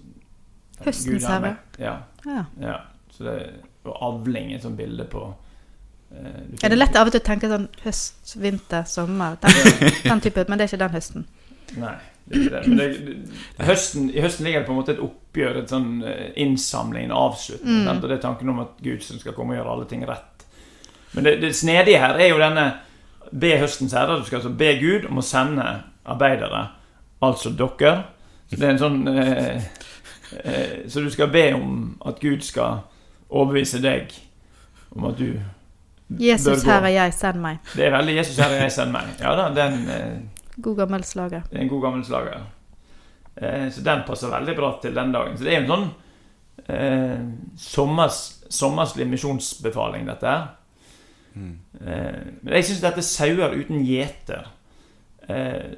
Høstens 0.86 1.24
er 1.24 1.36
herre. 1.36 1.56
Ja, 1.80 1.98
Ja. 2.26 2.46
ja. 2.62 2.78
Det 3.20 3.28
er 3.28 3.50
og 3.90 3.98
avling 4.04 4.54
et 4.54 4.64
sånt 4.64 4.78
bilde 4.78 5.06
på 5.10 5.24
uh, 5.30 6.64
Er 6.64 6.72
det 6.72 6.78
lett 6.78 6.96
av 7.00 7.10
og 7.10 7.16
til 7.16 7.22
å 7.22 7.26
tenke 7.26 7.50
sånn 7.52 7.68
høst, 7.84 8.36
vinter, 8.42 8.86
sommer? 8.90 9.38
Den, 9.44 9.84
den 10.12 10.24
type, 10.24 10.46
men 10.50 10.60
det 10.60 10.66
er 10.66 10.74
ikke 10.74 10.82
den 10.84 10.98
høsten. 10.98 11.28
Nei, 11.80 11.96
det 12.26 12.42
er 12.42 12.66
ikke 12.66 12.76
det. 12.78 12.90
Det, 12.98 13.16
det, 13.30 13.68
høsten, 13.70 14.10
I 14.12 14.26
høsten 14.26 14.48
ligger 14.48 14.64
det 14.64 14.70
på 14.70 14.76
en 14.76 14.82
måte 14.82 14.96
et 14.96 15.04
oppgjør, 15.06 15.62
et 15.62 15.74
sånn 15.74 15.90
eh, 16.04 16.28
innsamling, 16.44 17.08
en 17.08 17.16
avslutning. 17.16 17.86
Mm. 17.86 17.92
Og 17.96 18.08
det 18.08 18.18
er 18.18 18.26
tanken 18.26 18.52
om 18.54 18.62
at 18.66 18.84
Gud 18.84 19.06
som 19.06 19.22
skal 19.22 19.38
komme 19.38 19.56
og 19.56 19.62
gjøre 19.62 19.76
alle 19.78 19.90
ting 19.90 20.06
rett. 20.10 20.46
Men 21.16 21.26
det, 21.26 21.36
det 21.42 21.56
snedige 21.58 22.02
her 22.02 22.20
er 22.20 22.32
jo 22.34 22.42
denne 22.42 22.68
Be 23.32 23.54
høstens 23.62 23.94
herre. 23.94 24.20
Du 24.20 24.26
skal 24.26 24.42
altså 24.42 24.54
be 24.58 24.74
Gud 24.82 25.06
om 25.10 25.22
å 25.22 25.26
sende 25.26 25.66
arbeidere, 26.10 26.68
altså 27.22 27.52
dere. 27.54 27.94
Så 28.50 28.58
det 28.58 28.66
er 28.66 28.74
en 28.74 28.82
sånn 28.82 29.00
eh, 29.12 29.68
eh, 30.42 30.90
Så 30.90 31.04
du 31.06 31.10
skal 31.14 31.30
be 31.30 31.46
om 31.54 31.74
at 32.10 32.22
Gud 32.24 32.42
skal 32.46 32.82
overbevise 33.30 33.82
deg 33.84 34.16
om 34.96 35.06
at 35.12 35.20
du 35.20 35.38
Jesus, 36.18 36.64
herre 36.66 36.90
jeg, 36.90 37.14
send 37.14 37.38
meg. 37.44 37.60
Det 37.76 37.86
er 37.86 37.94
veldig 37.94 38.16
Jesus 38.16 38.40
herre, 38.42 38.64
jeg 38.64 38.74
sender 38.74 38.96
meg. 38.96 39.12
Ja 39.22 39.36
da, 39.38 39.50
den 39.54 39.84
eh, 39.94 40.16
God 40.58 40.80
gammel 40.82 41.04
slager. 41.06 41.44
det 41.52 41.60
er 41.60 41.68
en 41.68 41.72
god 41.72 41.84
gammel 41.86 42.06
slager. 42.06 42.48
Eh, 43.36 43.70
så 43.72 43.84
den 43.86 44.02
passer 44.08 44.32
veldig 44.34 44.56
bra 44.58 44.72
til 44.82 44.96
den 44.96 45.14
dagen. 45.14 45.38
Så 45.38 45.46
det 45.46 45.54
er 45.54 45.60
jo 45.60 45.66
en 45.68 45.74
sånn 45.74 45.86
eh, 46.66 47.20
sommers, 47.62 48.18
sommerslig 48.50 49.08
misjonsbefaling, 49.08 50.10
dette 50.10 50.34
her. 50.34 50.48
Eh, 51.40 52.20
men 52.42 52.54
jeg 52.58 52.66
syns 52.70 52.82
dette 52.84 53.02
sauer 53.06 53.54
uten 53.56 53.84
gjeter 53.86 54.48
eh, 55.30 55.72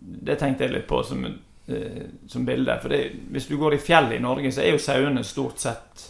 Det 0.00 0.36
tenkte 0.40 0.64
jeg 0.66 0.72
litt 0.74 0.86
på 0.90 1.02
som, 1.06 1.24
eh, 1.24 2.02
som 2.28 2.44
bilde. 2.46 2.74
For 2.82 2.88
det, 2.92 3.00
hvis 3.32 3.46
du 3.48 3.56
går 3.60 3.74
i 3.78 3.82
fjellet 3.82 4.18
i 4.18 4.22
Norge, 4.22 4.52
så 4.52 4.62
er 4.64 4.72
jo 4.74 4.82
sauene 4.82 5.22
stort 5.24 5.58
sett 5.62 6.08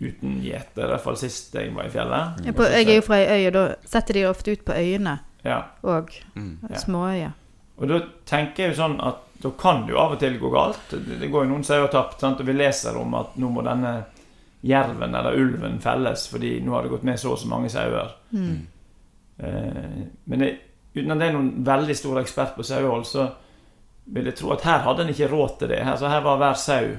uten 0.00 0.38
gjeter. 0.42 0.86
I 0.86 0.92
hvert 0.94 1.04
fall 1.04 1.18
sist 1.20 1.54
jeg 1.54 1.74
var 1.76 1.84
i 1.86 1.92
fjellet. 1.92 2.40
Jeg, 2.46 2.54
på, 2.56 2.64
jeg 2.72 2.86
er 2.88 2.96
jo 2.96 3.02
fra 3.04 3.18
ei 3.20 3.42
øy, 3.42 3.48
og 3.50 3.56
da 3.58 3.64
setter 3.92 4.16
de 4.16 4.24
ofte 4.30 4.54
ut 4.56 4.64
på 4.64 4.72
øyene 4.78 5.18
Ja. 5.44 5.62
og 5.82 6.10
Mm. 6.36 6.58
Ja. 6.70 6.76
småøyer. 6.76 7.32
Og 7.80 7.88
da 7.88 7.98
tenker 8.26 8.62
jeg 8.64 8.72
jo 8.74 8.82
sånn 8.82 9.00
at 9.00 9.16
da 9.42 9.50
kan 9.56 9.86
det 9.86 9.92
jo 9.94 9.98
av 9.98 10.12
og 10.12 10.18
til 10.20 10.38
gå 10.38 10.50
galt. 10.52 10.90
Det 10.90 11.18
det 11.20 11.30
går 11.32 11.44
jo 11.46 11.50
noen 11.50 11.64
sauer 11.64 11.88
tapt, 11.88 12.20
sant? 12.20 12.40
og 12.40 12.46
vi 12.46 12.52
leser 12.52 12.96
om 13.00 13.14
at 13.14 13.36
nå 13.40 13.48
må 13.48 13.62
denne 13.64 14.04
jerven 14.60 15.14
eller 15.14 15.38
ulven 15.40 15.78
felles 15.80 16.26
fordi 16.28 16.58
nå 16.60 16.74
har 16.74 16.84
det 16.84 16.92
gått 16.92 17.06
med 17.08 17.20
så 17.20 17.34
og 17.34 17.38
så 17.40 17.48
mange 17.48 17.70
sauer. 17.72 18.10
Mm. 18.30 18.56
Eh, 19.36 20.00
men 20.24 20.44
jeg, 20.44 20.58
uten 20.94 21.14
at 21.14 21.22
jeg 21.22 21.32
er 21.32 21.38
noen 21.38 21.52
veldig 21.64 21.96
stor 21.96 22.20
ekspert 22.20 22.56
på 22.56 22.66
sauehold, 22.66 23.06
så 23.08 23.28
vil 24.10 24.28
jeg 24.28 24.40
tro 24.40 24.52
at 24.54 24.66
her 24.66 24.82
hadde 24.84 25.06
en 25.06 25.14
ikke 25.14 25.30
råd 25.30 25.56
til 25.60 25.72
det. 25.72 25.80
Her, 25.86 25.96
så 25.96 26.10
her 26.10 26.24
var 26.26 26.40
hver 26.40 26.58
sau 26.58 26.90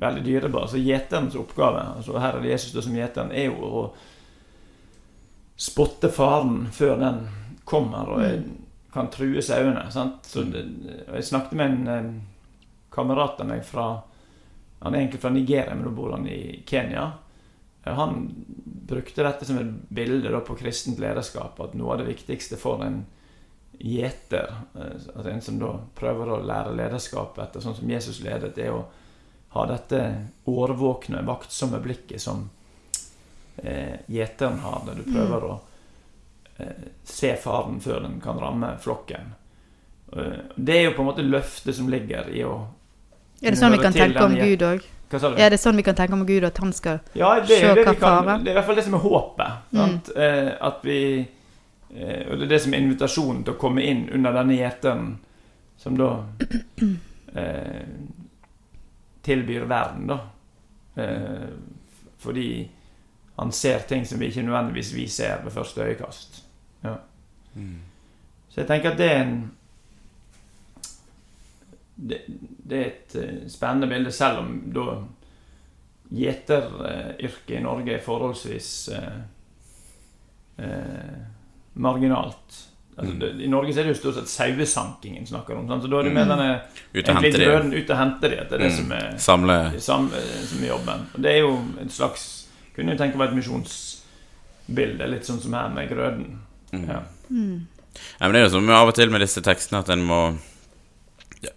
veldig 0.00 0.24
dyrebar. 0.24 0.70
Så 0.70 0.80
gjeterens 0.80 1.36
oppgave, 1.36 1.82
altså 1.96 2.18
her 2.18 2.38
er 2.38 2.44
det 2.44 2.54
Jesus 2.54 2.84
som 2.84 2.96
gjeteren, 2.96 3.32
er 3.36 3.50
jo 3.50 3.70
å 3.82 3.84
spotte 5.60 6.08
faren 6.08 6.70
før 6.72 6.96
den 7.02 7.24
kommer 7.68 8.08
og 8.14 8.22
jeg, 8.24 8.42
kan 8.90 9.10
true 9.12 9.42
sauene. 9.44 9.84
sant? 9.92 10.24
Så 10.26 10.42
det, 10.50 10.64
jeg 11.06 11.26
snakket 11.28 11.58
med 11.58 11.74
en 11.74 11.90
eh, 11.92 12.06
kamerat 12.90 13.38
av 13.38 13.46
meg 13.46 13.60
fra 13.62 13.84
Han 14.80 14.94
er 14.94 15.02
egentlig 15.02 15.20
fra 15.20 15.30
Nigeria, 15.30 15.74
men 15.74 15.84
nå 15.84 15.94
bor 15.94 16.14
han 16.16 16.28
i 16.28 16.62
Kenya. 16.66 17.12
Eh, 17.84 17.94
Han 17.94 18.44
brukte 18.90 19.22
dette 19.22 19.44
som 19.44 19.58
et 19.58 19.72
bilde 19.88 20.40
på 20.46 20.56
kristent 20.56 20.98
lederskap. 20.98 21.60
At 21.60 21.74
noe 21.78 21.94
av 21.94 22.02
det 22.02 22.10
viktigste 22.10 22.56
for 22.60 22.84
en 22.84 23.04
gjeter, 23.80 24.54
eh, 24.74 24.96
altså 25.16 25.28
en 25.30 25.40
som 25.40 25.58
da 25.58 25.74
prøver 25.96 26.28
å 26.28 26.42
lære 26.44 26.76
lederskap 26.76 27.38
etter 27.38 27.64
sånn 27.64 27.76
som 27.76 27.90
Jesus 27.90 28.20
ledet, 28.24 28.58
er 28.58 28.74
å 28.74 28.84
ha 29.56 29.66
dette 29.66 30.00
årvåkne, 30.48 31.24
vaktsomme 31.26 31.80
blikket 31.82 32.22
som 32.22 32.48
eh, 33.56 34.00
gjeteren 34.06 34.60
har, 34.64 34.84
der 34.86 35.00
du 35.00 35.08
prøver 35.08 35.46
å 35.48 35.54
eh, 36.58 36.90
se 37.04 37.34
faren 37.40 37.80
før 37.80 38.04
den 38.04 38.20
kan 38.20 38.38
ramme 38.38 38.76
flokken. 38.80 39.36
Det 40.10 40.74
er 40.74 40.88
jo 40.88 40.94
på 40.96 41.04
en 41.04 41.06
måte 41.06 41.22
løftet 41.22 41.76
som 41.76 41.86
ligger 41.86 42.32
i 42.34 42.40
å 42.42 42.56
Er 43.40 43.54
det 43.54 43.58
sånn 43.60 43.72
vi 43.72 43.80
kan 43.80 43.94
tenke 43.96 44.24
om 44.24 44.34
Gud 44.36 44.64
òg? 44.66 44.88
Er 45.10 45.50
det 45.50 45.58
sånn 45.58 45.78
vi 45.80 45.82
kan 45.82 45.96
tenke 45.98 46.14
om 46.14 46.26
Gud, 46.26 46.44
at 46.46 46.58
han 46.62 46.72
skal 46.72 47.00
Ja, 47.18 47.32
det 47.40 47.58
Se 47.58 47.74
det, 47.74 47.84
hva 47.86 47.94
fare. 47.98 48.38
det 48.44 48.52
er 48.52 48.54
i 48.54 48.58
hvert 48.60 48.66
fall 48.68 48.78
det 48.78 48.84
som 48.86 48.94
er 48.94 49.04
håpet. 49.04 49.72
Mm. 49.72 49.94
Eh, 50.14 50.50
at 50.68 50.84
vi 50.86 51.00
eh, 51.18 52.22
Og 52.30 52.38
det 52.38 52.44
er 52.46 52.52
det 52.52 52.60
som 52.62 52.74
er 52.74 52.84
invitasjonen 52.84 53.44
til 53.44 53.56
å 53.56 53.60
komme 53.60 53.82
inn 53.82 54.04
under 54.14 54.36
denne 54.36 54.58
gjeteren 54.58 55.14
som 55.80 55.96
da 55.96 56.10
eh, 57.40 57.88
tilbyr 59.26 59.64
verden, 59.70 60.06
da. 60.12 60.18
Eh, 61.00 61.48
fordi 62.20 62.50
han 63.40 63.52
ser 63.52 63.86
ting 63.88 64.04
som 64.06 64.20
vi 64.20 64.28
ikke 64.28 64.44
nødvendigvis 64.44 64.92
vi 64.94 65.06
ser 65.08 65.40
ved 65.44 65.54
første 65.54 65.80
øyekast. 65.80 66.42
Ja. 66.84 66.98
Så 68.50 68.60
jeg 68.60 68.68
tenker 68.68 68.92
at 68.92 68.98
det 68.98 69.08
er 69.10 69.22
en 69.22 69.50
det, 71.96 72.20
det 72.70 72.78
er 72.80 72.86
et 72.92 73.16
eh, 73.20 73.48
spennende 73.50 73.88
bilde, 73.90 74.12
selv 74.14 74.38
om 74.44 74.54
da 74.74 74.86
gjeteryrket 76.10 77.56
i 77.58 77.62
Norge 77.62 77.94
er 77.94 78.02
forholdsvis 78.04 78.70
eh, 78.96 79.20
eh, 80.64 81.20
marginalt. 81.74 82.66
Altså, 83.00 83.12
Mm. 83.14 83.18
det, 83.20 83.28
I 83.44 83.48
Norge 83.48 83.70
er 83.70 83.84
det 83.86 83.92
jo 83.94 84.00
stort 84.00 84.14
sett 84.18 84.28
sauesankingen 84.28 85.26
snakker 85.26 85.56
om. 85.56 85.68
Sant? 85.68 85.82
Så 85.82 85.88
da 85.88 86.00
er 86.00 86.02
det 86.04 86.12
mer 86.12 86.24
Mm. 86.26 86.28
denne 86.28 86.60
Ut 86.94 87.08
og 87.08 87.14
hente 87.16 87.38
de. 87.38 87.44
grøden 87.44 87.72
ut 87.74 87.90
og 87.90 87.96
hente 87.96 88.28
de. 88.28 88.40
At 88.40 88.48
det 88.50 88.52
er 88.52 88.58
det 88.58 88.70
Mm. 88.72 88.76
som 88.76 88.92
er 88.92 89.18
Samle 89.18 89.80
Sam, 89.80 90.10
som 90.44 90.64
i 90.64 90.66
jobben. 90.68 91.06
Og 91.14 91.22
det 91.22 91.30
er 91.32 91.38
jo 91.40 91.64
et 91.80 91.90
slags 91.92 92.46
Kunne 92.76 92.92
jo 92.92 92.98
tenke 92.98 93.16
meg 93.16 93.28
et 93.30 93.34
misjonsbilde, 93.36 95.08
litt 95.10 95.22
sånn 95.26 95.40
som 95.40 95.52
her 95.52 95.68
med 95.68 95.88
grøden. 95.90 96.38
mm. 96.72 96.86
Ja. 96.88 97.00
mm. 97.30 97.66
Ja, 98.20 98.26
men 98.26 98.32
det 98.32 98.40
er 98.40 98.44
jo 98.44 98.50
som 98.50 98.68
av 98.70 98.88
og 98.88 98.94
til 98.94 99.10
med 99.10 99.20
disse 99.20 99.40
tekstene 99.42 99.78
at 99.80 99.88
en 99.90 100.02
må 100.06 100.38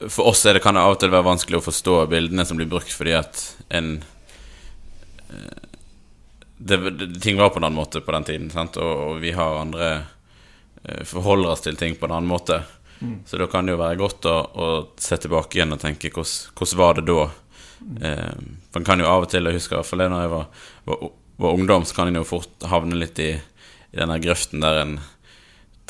For 0.08 0.30
oss 0.32 0.44
det, 0.44 0.60
kan 0.64 0.78
det 0.78 0.84
av 0.84 0.96
og 0.96 1.02
til 1.02 1.12
være 1.12 1.28
vanskelig 1.28 1.60
å 1.60 1.66
forstå 1.66 1.96
bildene 2.12 2.46
som 2.48 2.60
blir 2.60 2.70
brukt, 2.72 2.92
fordi 2.96 3.18
at 3.18 3.42
en 3.76 3.98
eh, 5.28 5.64
det, 6.58 6.78
det, 6.78 7.20
Ting 7.20 7.38
var 7.38 7.52
på 7.52 7.60
en 7.60 7.68
annen 7.68 7.82
måte 7.82 8.02
på 8.02 8.14
den 8.16 8.28
tiden, 8.30 8.52
sant? 8.54 8.80
Og, 8.80 8.94
og 9.08 9.20
vi 9.24 9.34
har 9.36 9.60
andre 9.60 9.90
eh, 10.84 11.04
Forholder 11.08 11.52
oss 11.52 11.66
til 11.66 11.80
ting 11.80 11.98
på 12.00 12.08
en 12.08 12.16
annen 12.16 12.32
måte. 12.32 12.62
Mm. 13.04 13.18
Så 13.28 13.38
da 13.38 13.50
kan 13.52 13.68
det 13.68 13.76
jo 13.76 13.82
være 13.82 14.00
godt 14.00 14.28
å, 14.32 14.36
å 14.56 14.68
se 15.02 15.18
tilbake 15.20 15.60
igjen 15.60 15.76
og 15.76 15.82
tenke 15.82 16.14
hvordan, 16.14 16.78
var 16.80 17.00
det 17.00 17.08
da? 17.10 17.26
Eh, 18.08 18.38
for 18.72 18.80
en 18.80 18.88
kan 18.88 19.04
jo 19.04 19.10
av 19.10 19.26
og 19.26 19.34
til, 19.34 19.50
jeg 19.50 19.60
husker 19.60 19.76
i 19.76 19.82
hvert 19.82 19.90
fall 19.90 20.06
det 20.06 20.12
når 20.14 20.24
jeg 20.24 20.32
var, 20.38 20.46
var, 20.88 21.04
var 21.44 21.58
ungdom, 21.60 21.84
så 21.84 21.98
kan 21.98 22.12
en 22.12 22.22
jo 22.22 22.28
fort 22.28 22.70
havne 22.72 23.02
litt 23.02 23.20
i, 23.20 23.34
i 23.36 24.00
denne 24.00 24.22
grøften 24.24 24.64
der 24.64 24.80
en 24.86 24.96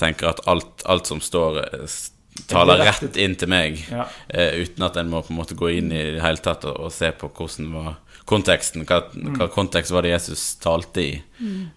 tenker 0.01 0.31
at 0.31 0.41
alt, 0.49 0.81
alt 0.89 1.09
som 1.09 1.21
står, 1.21 1.61
eh, 1.67 1.99
taler 2.49 2.81
rett 2.85 3.17
inn 3.17 3.35
til 3.39 3.49
meg, 3.51 3.83
Ja. 3.91 4.07
uh, 4.33 4.53
uten 4.61 4.83
at 4.87 4.97
en 4.97 5.09
må 5.09 5.21
på 5.21 5.33
en 5.33 5.39
måte 5.41 5.57
gå 5.59 5.69
inn 5.77 5.91
i 5.91 6.03
det 6.15 6.21
hele 6.23 6.41
tatt 6.43 6.65
og, 6.65 6.79
og 6.87 6.91
se 6.95 7.11
på 7.11 7.29
hvordan 7.29 7.71
var 7.73 7.93
konteksten, 8.25 8.85
hva, 8.87 9.01
hva 9.37 9.47
kontekst 9.51 9.91
var 9.91 10.05
det 10.05 10.13
Jesus 10.13 10.55
talte 10.63 11.01
i. 11.01 11.11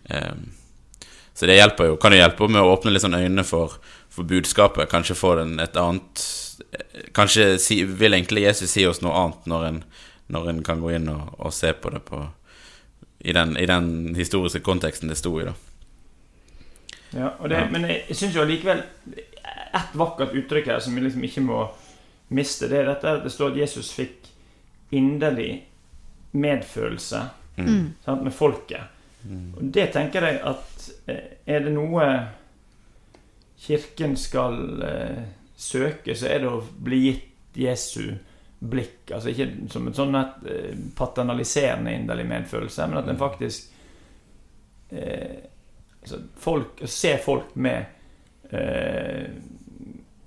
Eh, 0.08 0.34
så 1.34 1.48
det 1.50 1.56
hjelper 1.58 1.90
jo, 1.90 1.96
kan 2.00 2.14
jo 2.14 2.20
hjelpe 2.20 2.46
med 2.48 2.62
å 2.62 2.70
åpne 2.76 2.92
litt 2.94 3.02
sånn 3.02 3.16
øynene 3.18 3.42
for, 3.44 3.74
for 4.08 4.24
budskapet. 4.24 4.86
Kanskje 4.92 5.18
få 5.18 5.34
den 5.40 5.58
et 5.60 5.76
annet 5.76 6.22
eh, 6.70 7.08
Kanskje 7.16 7.58
si, 7.58 7.80
vil 7.84 8.14
egentlig 8.14 8.46
Jesus 8.46 8.70
si 8.76 8.86
oss 8.86 9.02
noe 9.02 9.18
annet 9.24 9.50
når 9.50 9.66
en, 9.72 9.82
når 10.32 10.48
en 10.52 10.62
kan 10.70 10.80
gå 10.80 10.94
inn 10.96 11.10
og, 11.12 11.34
og 11.38 11.52
se 11.52 11.72
på 11.74 11.90
det 11.92 12.04
på, 12.06 12.22
i, 13.26 13.34
den, 13.34 13.56
i 13.58 13.66
den 13.66 14.14
historiske 14.16 14.62
konteksten 14.64 15.10
det 15.10 15.18
sto 15.18 15.34
i. 15.42 15.48
da 15.50 15.56
Ja, 17.12 17.34
det, 17.42 17.56
Ja. 17.58 17.66
Men 17.74 17.90
jeg 17.90 18.16
syns 18.16 18.38
jo 18.38 18.46
allikevel 18.46 18.84
Et 19.76 19.96
vakkert 19.98 20.34
uttrykk 20.38 20.70
her 20.72 20.80
som 20.80 20.94
vi 20.96 21.04
liksom 21.04 21.24
ikke 21.26 21.44
må 21.44 21.62
miste, 22.34 22.68
det 22.70 22.80
er 22.80 22.88
dette 22.90 23.10
at 23.18 23.24
det 23.26 23.30
står 23.34 23.52
at 23.52 23.60
Jesus 23.64 23.92
fikk 23.94 24.30
inderlig 24.96 25.62
medfølelse 26.36 27.26
Mm. 27.56 27.94
sant, 28.04 28.22
med 28.22 28.34
folket. 28.36 28.80
Og 29.56 29.62
det 29.72 29.86
tenker 29.94 30.22
jeg 30.28 30.40
at 30.44 30.90
eh, 31.08 31.22
er 31.46 31.62
det 31.64 31.70
noe 31.72 32.04
Kirken 33.58 34.12
skal 34.20 34.82
eh, 34.84 35.22
søke, 35.56 36.12
så 36.14 36.28
er 36.28 36.42
det 36.44 36.50
å 36.52 36.60
bli 36.60 36.98
gitt 37.06 37.56
Jesu 37.56 38.12
blikk. 38.60 39.08
Altså 39.16 39.32
ikke 39.32 39.48
som 39.72 39.88
et 39.88 39.96
sånn 39.96 40.18
et, 40.20 40.36
eh, 40.52 40.76
paternaliserende 40.98 41.96
inderlig 41.96 42.26
medfølelse, 42.28 42.86
men 42.92 43.00
at 43.00 43.08
en 43.08 43.18
faktisk 43.24 43.72
eh, 44.92 45.48
altså 46.02 46.20
folk, 46.36 46.84
Se 46.84 47.16
folk 47.24 47.56
med 47.56 48.52
eh, 48.52 49.32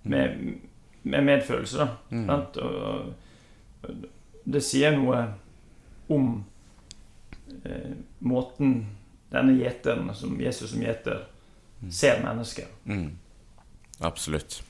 med, 0.10 0.60
med 1.04 1.28
medfølelse, 1.28 1.78
da. 1.78 1.88
Mm. 2.10 2.26
Sant? 2.30 2.58
Og, 2.58 3.84
og 3.84 4.08
det 4.50 4.62
sier 4.66 4.96
noe 4.98 5.22
om 6.10 6.32
eh, 7.64 7.92
måten 8.26 8.80
denne 9.30 9.58
gjeteren, 9.60 10.10
som 10.18 10.40
Jesus 10.42 10.74
som 10.74 10.82
gjeter, 10.84 11.28
ser 11.94 12.24
mennesker. 12.24 12.66
Mm. 12.90 13.12
Absolutt. 14.00 14.62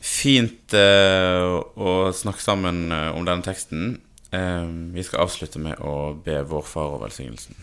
Fint 0.00 0.74
eh, 0.76 1.46
å 1.76 1.96
snakke 2.16 2.42
sammen 2.44 2.86
eh, 2.92 3.08
om 3.16 3.26
denne 3.26 3.44
teksten. 3.44 3.98
Eh, 4.30 4.68
vi 4.94 5.04
skal 5.06 5.26
avslutte 5.26 5.62
med 5.62 5.80
å 5.80 6.12
be 6.24 6.40
vår 6.46 6.64
far 6.68 6.96
og 6.96 7.04
velsignelsen. 7.06 7.56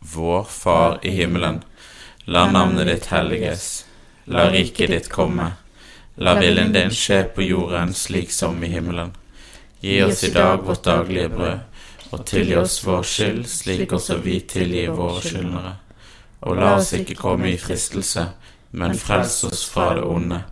Vår 0.00 0.44
Far 0.48 0.98
i 1.04 1.10
himmelen. 1.12 1.60
La 2.24 2.46
navnet 2.50 2.88
ditt 2.88 3.10
helliges. 3.12 3.84
La 4.24 4.50
riket 4.50 4.90
ditt 4.90 5.08
komme. 5.08 5.52
La 6.20 6.34
viljen 6.38 6.72
din 6.72 6.92
skje 6.92 7.22
på 7.34 7.42
jorden 7.42 7.94
slik 7.94 8.32
som 8.32 8.64
i 8.64 8.68
himmelen. 8.68 9.14
Gi 9.80 10.02
oss 10.02 10.24
i 10.24 10.30
dag 10.30 10.62
vårt 10.66 10.84
daglige 10.84 11.28
brød, 11.28 11.58
og 12.10 12.24
tilgi 12.26 12.56
oss 12.60 12.80
vår 12.84 13.02
skyld, 13.02 13.46
slik 13.48 13.92
også 13.96 14.18
vi 14.20 14.40
tilgir 14.40 14.92
våre 14.92 15.22
skyldnere. 15.24 15.74
Og 16.44 16.56
la 16.60 16.74
oss 16.76 16.92
ikke 16.96 17.16
komme 17.16 17.52
i 17.52 17.58
fristelse, 17.60 18.26
men 18.72 18.96
frels 18.98 19.40
oss 19.48 19.64
fra 19.70 19.94
det 19.96 20.04
onde. 20.04 20.42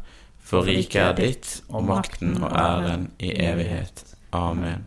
For 0.40 0.64
riket 0.64 1.02
er 1.02 1.16
ditt, 1.18 1.50
og 1.68 1.84
makten 1.84 2.38
og 2.40 2.54
æren 2.56 3.10
i 3.20 3.34
evighet. 3.36 4.04
Amen. 4.32 4.86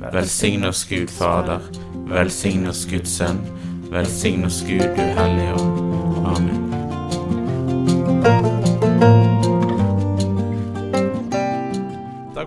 Velsign 0.00 0.64
oss 0.64 0.84
Gud 0.88 1.12
Fader, 1.12 1.60
velsign 2.08 2.66
oss 2.68 2.86
Guds 2.88 3.16
Sønn, 3.16 3.40
velsign 3.92 4.44
oss 4.48 4.62
Gud 4.68 4.88
du 4.96 5.02
Hellige 5.20 5.54
Ånd. 5.60 6.26
Amen. 6.26 6.55